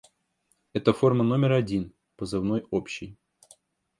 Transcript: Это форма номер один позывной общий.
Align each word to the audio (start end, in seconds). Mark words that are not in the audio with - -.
Это 0.73 0.93
форма 0.93 1.23
номер 1.23 1.51
один 1.51 1.93
позывной 2.15 2.65
общий. 2.71 3.19